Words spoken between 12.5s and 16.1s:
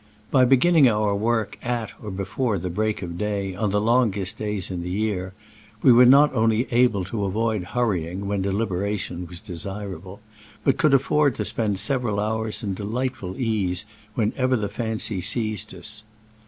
in delightful ease whenever the fancy seized us.